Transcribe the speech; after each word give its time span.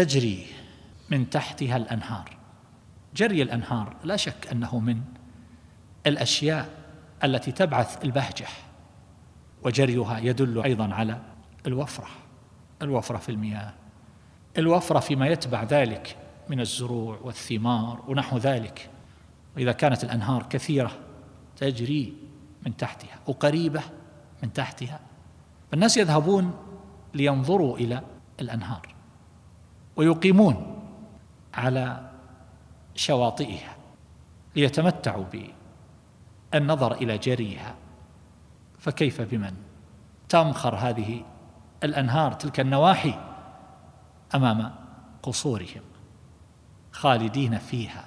تجري 0.00 0.46
من 1.10 1.30
تحتها 1.30 1.76
الأنهار. 1.76 2.36
جري 3.16 3.42
الأنهار 3.42 3.96
لا 4.04 4.16
شك 4.16 4.48
أنه 4.52 4.78
من 4.78 5.00
الأشياء 6.06 6.68
التي 7.24 7.52
تبعث 7.52 8.04
البهجة 8.04 8.46
وجريها 9.62 10.18
يدل 10.18 10.62
أيضا 10.62 10.94
على 10.94 11.20
الوفرة 11.66 12.06
الوفرة 12.82 13.16
في 13.16 13.28
المياه 13.28 13.72
الوفرة 14.58 15.00
فيما 15.00 15.26
يتبع 15.26 15.62
ذلك 15.62 16.16
من 16.48 16.60
الزروع 16.60 17.18
والثمار 17.22 18.04
ونحو 18.08 18.38
ذلك. 18.38 18.90
وإذا 19.56 19.72
كانت 19.72 20.04
الأنهار 20.04 20.42
كثيرة 20.42 20.98
تجري 21.56 22.14
من 22.66 22.76
تحتها 22.76 23.18
وقريبه 23.26 23.82
من 24.42 24.52
تحتها. 24.52 25.00
فالناس 25.70 25.96
يذهبون 25.96 26.54
لينظروا 27.14 27.78
إلى 27.78 28.02
الأنهار. 28.40 28.89
ويقيمون 30.00 30.82
على 31.54 32.10
شواطئها 32.94 33.76
ليتمتعوا 34.56 35.24
بالنظر 36.52 36.92
إلى 36.92 37.18
جريها. 37.18 37.74
فكيف 38.78 39.20
بمن؟ 39.20 39.54
تمخر 40.28 40.74
هذه 40.74 41.24
الأنهار 41.84 42.32
تلك 42.32 42.60
النواحي 42.60 43.14
أمام 44.34 44.74
قصورهم 45.22 45.82
خالدين 46.92 47.58
فيها. 47.58 48.04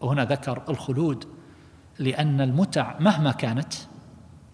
وهنا 0.00 0.24
ذكر 0.24 0.62
الخلود 0.68 1.28
لأن 1.98 2.40
المتع 2.40 2.98
مهما 2.98 3.32
كانت 3.32 3.74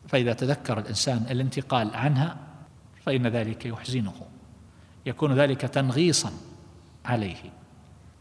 فإذا 0.09 0.33
تذكر 0.33 0.79
الإنسان 0.79 1.27
الانتقال 1.31 1.97
عنها 1.97 2.37
فإن 3.07 3.27
ذلك 3.27 3.67
يحزنه. 3.67 4.15
يكون 5.07 5.35
ذلك 5.35 5.61
تنغيصا 5.61 6.33
عليه. 7.09 7.53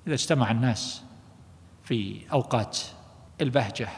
إذا 0.07 0.13
اجتمع 0.13 0.51
الناس 0.51 1.03
في 1.83 2.21
أوقات 2.31 2.79
البهجة 3.41 3.89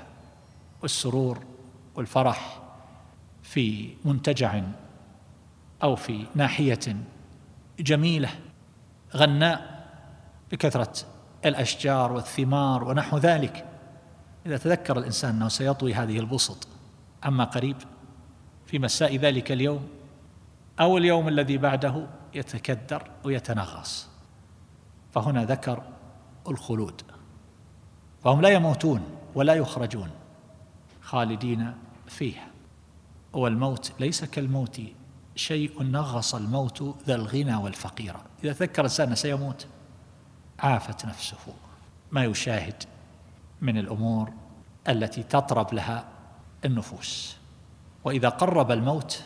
والسرور 0.82 1.40
والفرح 1.96 2.62
في 3.44 3.94
منتجع 4.06 4.62
أو 5.84 5.96
في 5.96 6.26
ناحية 6.36 6.96
جميلة 7.80 8.30
غناء 9.16 9.86
بكثرة 10.52 10.94
الأشجار 11.46 12.12
والثمار 12.12 12.84
ونحو 12.84 13.18
ذلك 13.18 13.66
إذا 14.46 14.58
تذكر 14.58 15.00
الإنسان 15.00 15.36
أنه 15.36 15.48
سيطوي 15.48 15.94
هذه 15.94 16.20
البسط. 16.20 16.68
عما 17.24 17.44
قريب 17.44 17.76
في 18.68 18.80
مساء 18.80 19.16
ذلك 19.16 19.52
اليوم 19.52 19.88
أو 20.80 20.98
اليوم 20.98 21.28
الذي 21.28 21.58
بعده 21.58 22.08
يتكدر 22.34 23.12
ويتنغص. 23.24 24.09
فهنا 25.14 25.46
ذكر 25.46 25.84
الخلود. 26.48 27.02
فهم 28.24 28.42
لا 28.42 28.50
يموتون 28.50 29.02
ولا 29.36 29.54
يخرجون 29.54 30.10
خالدين 31.02 31.74
فيها. 32.08 32.48
والموت 33.34 33.92
ليس 34.00 34.26
كالموت 34.26 34.82
شيء 35.36 35.84
نغص 35.84 36.36
الموت 36.36 36.96
ذا 37.08 37.16
الغنى 37.16 37.56
والفقير. 37.56 38.16
إذا 38.44 38.54
تذكر 38.54 38.82
الإنسان 38.82 39.16
سيموت 39.16 39.68
عافت 40.60 41.06
نفسه. 41.06 41.54
ما 42.12 42.24
يشاهد 42.24 42.84
من 43.62 43.78
الأمور 43.78 44.32
التي 44.90 45.24
تطرب 45.24 45.74
لها 45.74 46.06
النفوس. 46.66 47.38
وإذا 48.04 48.30
قرب 48.30 48.72
الموت 48.72 49.24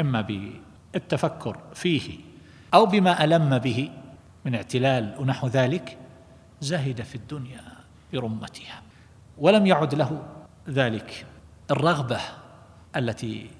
إما 0.00 0.20
بالتفكر 0.20 1.58
فيه 1.74 2.18
أو 2.74 2.86
بما 2.86 3.24
ألم 3.24 3.58
به 3.58 3.90
من 4.46 4.54
اعتلال 4.54 5.14
ونحو 5.18 5.46
ذلك 5.46 5.98
زهد 6.60 7.02
في 7.02 7.14
الدنيا 7.14 7.62
برمتها. 8.12 8.82
ولم 9.38 9.66
يعد 9.66 9.94
له 9.94 10.22
ذلك 10.68 11.26
الرغبة 11.70 12.20
التي 12.96 13.50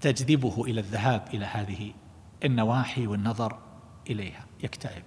تجذبه 0.00 0.64
إلى 0.64 0.80
الذهاب 0.80 1.22
إلى 1.34 1.44
هذه 1.44 1.92
النواحي 2.44 3.06
والنظر 3.06 3.58
إليها. 4.10 4.46
يكتئب. 4.62 5.02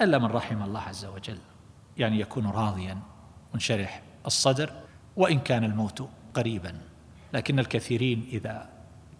إلا 0.00 0.18
من 0.18 0.26
رحم 0.26 0.62
الله 0.62 0.80
عز 0.80 1.04
وجل. 1.04 1.38
يعني 1.96 2.20
يكون 2.20 2.46
راضيا 2.46 2.98
منشرح 3.54 4.02
الصدر 4.26 4.72
وإن 5.16 5.38
كان 5.38 5.64
الموت 5.64 6.08
قريبا. 6.34 6.80
لكن 7.32 7.58
الكثيرين 7.58 8.28
إذا 8.32 8.68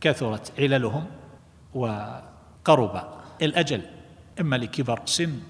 كثرت 0.00 0.60
عللهم 0.60 1.06
وقرب 1.74 3.02
الأجل 3.42 3.82
إما 4.40 4.56
لكبر 4.56 5.00
سن 5.04 5.40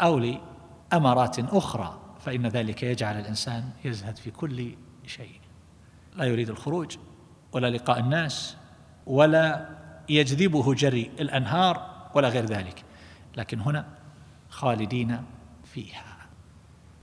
أو 0.00 0.18
لأمارات 0.18 1.38
أخرى 1.38 2.00
فإن 2.20 2.46
ذلك 2.46 2.82
يجعل 2.82 3.18
الإنسان 3.20 3.70
يزهد 3.84 4.16
في 4.16 4.30
كل 4.30 4.74
شيء. 5.06 5.40
لا 6.16 6.24
يريد 6.24 6.50
الخروج 6.50 6.96
ولا 7.52 7.70
لقاء 7.70 7.98
الناس 7.98 8.56
ولا 9.06 9.68
يجذبه 10.08 10.74
جري 10.74 11.10
الأنهار 11.20 12.08
ولا 12.14 12.28
غير 12.28 12.44
ذلك. 12.44 12.84
لكن 13.36 13.60
هنا 13.60 13.86
خالدين 14.48 15.22
فيها. 15.64 16.16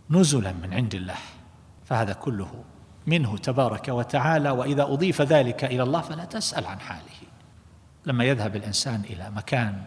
نزلا 0.09 0.53
من 0.53 0.73
عند 0.73 0.95
الله. 0.95 1.17
فهذا 1.85 2.13
كله 2.13 2.63
منه 3.07 3.37
تبارك 3.37 3.87
وتعالى 3.87 4.49
وإذا 4.49 4.83
أضيف 4.83 5.21
ذلك 5.21 5.63
إلى 5.63 5.83
الله 5.83 6.01
فلا 6.01 6.25
تسأل 6.25 6.65
عن 6.65 6.79
حاله. 6.79 7.25
لما 8.05 8.23
يذهب 8.23 8.55
الإنسان 8.55 9.01
إلى 9.09 9.31
مكان 9.31 9.83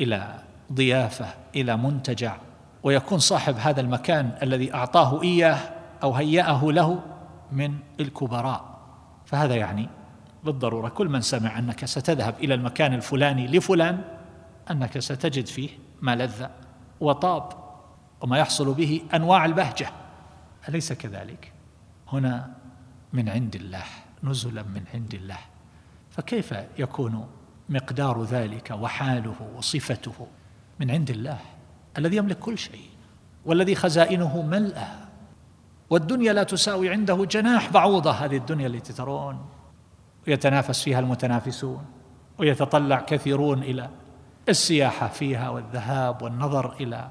إلى 0.00 0.42
ضيافة 0.72 1.34
إلى 1.56 1.76
منتجع 1.76 2.36
ويكون 2.82 3.18
صاحب 3.18 3.56
هذا 3.58 3.80
المكان 3.80 4.38
الذي 4.42 4.74
أعطاه 4.74 5.22
إياه 5.22 5.58
أو 6.02 6.12
هيأه 6.14 6.64
له 6.64 7.00
من 7.52 7.74
الكبراء. 8.00 8.80
فهذا 9.26 9.54
يعني 9.54 9.88
بالضرورة 10.44 10.88
كل 10.88 11.08
من 11.08 11.20
سمع 11.20 11.58
أنك 11.58 11.84
ستذهب 11.84 12.34
إلى 12.38 12.54
المكان 12.54 12.94
الفلاني 12.94 13.46
لفلان 13.46 14.00
أنك 14.70 14.98
ستجد 14.98 15.46
فيه 15.46 15.68
ما 16.00 16.16
لذ 16.16 16.46
وطاب 17.00 17.52
وما 18.20 18.38
يحصل 18.38 18.74
به 18.74 19.02
أنواع 19.14 19.44
البهجة. 19.44 19.90
أليس 20.68 20.92
كذلك؟ 20.92 21.52
هنا 22.12 22.50
من 23.12 23.28
عند 23.28 23.56
الله 23.56 23.84
نزلا 24.24 24.62
من 24.62 24.84
عند 24.94 25.14
الله. 25.14 25.38
فكيف 26.10 26.54
يكون 26.78 27.26
مقدار 27.68 28.24
ذلك 28.24 28.70
وحاله 28.70 29.34
وصفته؟ 29.56 30.26
من 30.80 30.90
عند 30.90 31.10
الله 31.10 31.38
الذي 31.98 32.16
يملك 32.16 32.38
كل 32.38 32.58
شيء 32.58 32.90
والذي 33.44 33.74
خزائنه 33.74 34.42
ملأى 34.42 34.88
والدنيا 35.90 36.32
لا 36.32 36.42
تساوي 36.42 36.90
عنده 36.90 37.24
جناح 37.24 37.70
بعوضة 37.70 38.10
هذه 38.10 38.36
الدنيا 38.36 38.66
التي 38.66 38.92
ترون. 38.92 39.46
ويتنافس 40.28 40.82
فيها 40.82 41.00
المتنافسون 41.00 41.84
ويتطلع 42.38 43.00
كثيرون 43.00 43.62
إلى 43.62 43.90
السياحة 44.48 45.08
فيها 45.08 45.48
والذهاب 45.48 46.22
والنظر 46.22 46.72
إلى 46.80 47.10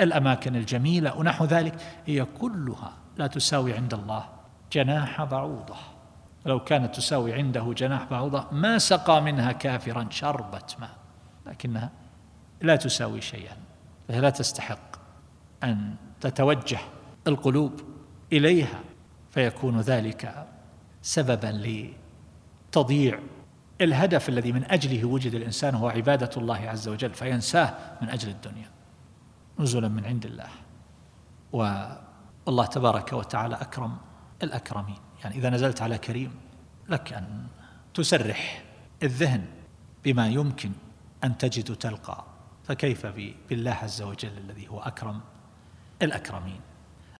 الأماكن 0.00 0.56
الجميلة. 0.56 1.16
ونحو 1.16 1.44
ذلك 1.44 1.74
هي 2.06 2.24
كلها 2.24 2.92
لا 3.16 3.26
تساوي 3.26 3.72
عند 3.72 3.94
الله 3.94 4.24
جناح 4.72 5.24
بعوضة. 5.24 5.76
لو 6.46 6.60
كانت 6.60 6.94
تساوي 6.94 7.32
عنده 7.32 7.72
جناح 7.76 8.04
بعوضة 8.10 8.46
ما 8.52 8.78
سقى 8.78 9.22
منها 9.22 9.52
كافرا 9.52 10.06
شربة 10.10 10.66
ماء 10.80 10.96
لكنها 11.46 11.90
لا 12.62 12.76
تساوي 12.76 13.20
شيئا. 13.20 13.56
فهي 14.08 14.20
لا 14.20 14.30
تستحق 14.30 14.96
أن 15.62 15.94
تتوجه 16.20 16.78
القلوب 17.26 17.80
إليها. 18.32 18.80
فيكون 19.30 19.80
ذلك 19.80 20.46
سببا 21.02 21.86
لتضييع 22.70 23.20
الهدف 23.80 24.28
الذي 24.28 24.52
من 24.52 24.64
أجله 24.64 25.04
وجد 25.04 25.34
الإنسان 25.34 25.74
هو 25.74 25.88
عبادة 25.88 26.30
الله 26.36 26.68
عز 26.68 26.88
وجل 26.88 27.14
فينساه 27.14 27.74
من 28.02 28.08
أجل 28.08 28.28
الدنيا 28.28 28.70
نزلا 29.58 29.88
من 29.88 30.04
عند 30.04 30.26
الله. 30.26 30.48
والله 31.52 32.66
تبارك 32.66 33.12
وتعالى 33.12 33.54
أكرم 33.54 33.96
الأكرمين. 34.42 34.98
يعني 35.24 35.36
إذا 35.36 35.50
نزلت 35.50 35.82
على 35.82 35.98
كريم 35.98 36.34
لك 36.88 37.12
أن 37.12 37.46
تسرح 37.94 38.62
الذهن 39.02 39.44
بما 40.04 40.28
يمكن 40.28 40.72
أن 41.24 41.38
تجد 41.38 41.76
تلقى. 41.76 42.24
فكيف 42.64 43.06
بالله 43.48 43.70
عز 43.70 44.02
وجل 44.02 44.38
الذي 44.38 44.68
هو 44.68 44.80
أكرم 44.80 45.20
الأكرمين؟ 46.02 46.60